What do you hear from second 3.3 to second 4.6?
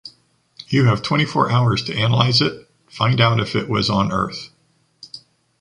if it was on earth.